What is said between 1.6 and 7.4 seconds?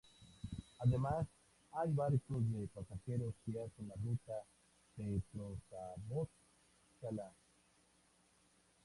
hay barcos de pasajeros que hacen la ruta Petrozavodsk-Shala.